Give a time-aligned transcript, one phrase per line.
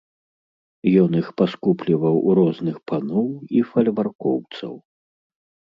[1.01, 3.29] Ён іх паскупліваў у розных паноў
[3.61, 4.73] і фальваркоўцаў.